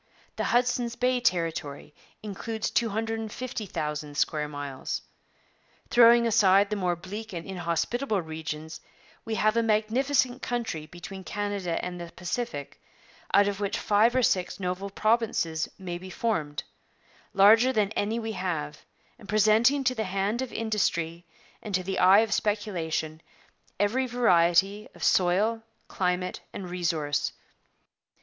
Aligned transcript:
The 0.35 0.45
Hudson's 0.45 0.95
Bay 0.95 1.19
territory 1.19 1.93
includes 2.23 2.71
250,000 2.71 4.17
square 4.17 4.47
miles. 4.47 5.03
Throwing 5.91 6.25
aside 6.25 6.71
the 6.71 6.75
more 6.75 6.95
bleak 6.95 7.33
and 7.33 7.45
inhospitable 7.45 8.19
regions, 8.23 8.81
we 9.25 9.35
have 9.35 9.55
a 9.55 9.61
magnificent 9.61 10.41
country 10.41 10.87
between 10.87 11.23
Canada 11.23 11.77
and 11.85 12.01
the 12.01 12.11
Pacific, 12.15 12.81
out 13.31 13.47
of 13.47 13.59
which 13.59 13.77
five 13.77 14.15
or 14.15 14.23
six 14.23 14.59
noble 14.59 14.89
provinces 14.89 15.69
may 15.77 15.99
be 15.99 16.09
formed, 16.09 16.63
larger 17.35 17.71
than 17.71 17.91
any 17.91 18.17
we 18.17 18.31
have, 18.31 18.83
and 19.19 19.29
presenting 19.29 19.83
to 19.83 19.93
the 19.93 20.05
hand 20.05 20.41
of 20.41 20.51
industry 20.51 21.27
and 21.61 21.75
to 21.75 21.83
the 21.83 21.99
eye 21.99 22.21
of 22.21 22.33
speculation 22.33 23.21
every 23.79 24.07
variety 24.07 24.87
of 24.95 25.03
soil, 25.03 25.61
climate, 25.87 26.39
and 26.53 26.71
resource. 26.71 27.33